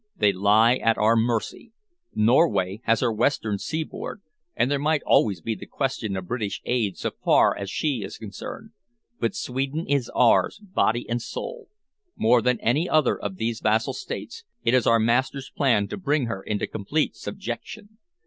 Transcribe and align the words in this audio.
"They 0.17 0.33
lie 0.33 0.77
at 0.77 0.97
our 0.97 1.15
mercy. 1.15 1.73
Norway 2.15 2.81
has 2.85 3.01
her 3.01 3.13
western 3.13 3.59
seaboard, 3.59 4.23
and 4.55 4.71
there 4.71 4.79
might 4.79 5.03
always 5.05 5.41
be 5.41 5.53
the 5.53 5.67
question 5.67 6.17
of 6.17 6.27
British 6.27 6.59
aid 6.65 6.97
so 6.97 7.11
far 7.23 7.55
as 7.55 7.69
she 7.69 8.01
is 8.01 8.17
concerned. 8.17 8.71
But 9.19 9.35
Sweden 9.35 9.85
is 9.87 10.09
ours, 10.15 10.59
body 10.59 11.07
and 11.07 11.21
soul. 11.21 11.67
More 12.15 12.41
than 12.41 12.59
any 12.61 12.89
other 12.89 13.15
of 13.15 13.35
these 13.35 13.59
vassal 13.61 13.93
states, 13.93 14.43
it 14.63 14.73
is 14.73 14.87
our 14.87 14.97
master's 14.99 15.51
plan 15.55 15.87
to 15.89 15.97
bring 15.97 16.25
her 16.25 16.41
into 16.41 16.65
complete 16.65 17.15
subjection. 17.15 17.99